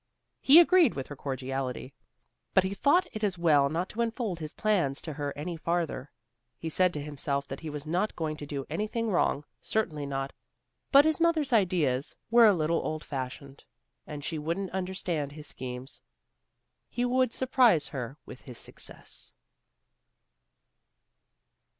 He 0.39 0.59
agreed 0.59 0.95
with 0.95 1.05
her 1.09 1.15
cordially, 1.15 1.93
but 2.55 2.63
he 2.63 2.73
thought 2.73 3.05
it 3.13 3.23
as 3.23 3.37
well 3.37 3.69
not 3.69 3.87
to 3.89 4.01
unfold 4.01 4.39
his 4.39 4.51
plans 4.55 4.99
to 5.03 5.13
her 5.13 5.31
any 5.37 5.55
farther. 5.55 6.09
He 6.57 6.69
said 6.69 6.91
to 6.95 6.99
himself 7.01 7.47
that 7.49 7.59
he 7.59 7.69
was 7.69 7.85
not 7.85 8.15
going 8.15 8.35
to 8.37 8.47
do 8.47 8.65
anything 8.67 9.11
wrong, 9.11 9.45
certainly 9.61 10.07
not; 10.07 10.33
but 10.91 11.05
his 11.05 11.21
mother's 11.21 11.53
ideas 11.53 12.15
were 12.31 12.47
a 12.47 12.53
little 12.53 12.83
old 12.83 13.03
fashioned, 13.03 13.63
and 14.07 14.23
she 14.25 14.39
wouldn't 14.39 14.71
understand 14.71 15.33
his 15.33 15.45
schemes. 15.45 16.01
He 16.89 17.05
would 17.05 17.31
surprise 17.31 17.89
her 17.89 18.17
with 18.25 18.41
his 18.41 18.57
success. 18.57 19.33